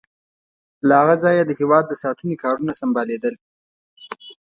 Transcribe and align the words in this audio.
له 0.87 0.93
هغه 1.01 1.15
ځایه 1.23 1.43
د 1.45 1.51
هېواد 1.59 1.85
د 1.87 1.93
ساتنې 2.03 2.35
کارونه 2.43 2.73
سمبالیدل. 2.81 3.35